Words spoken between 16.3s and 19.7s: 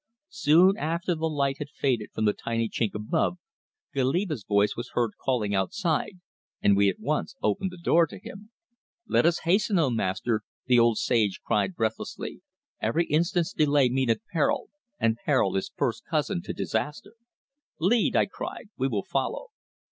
to disaster." "Lead," I cried. "We will follow."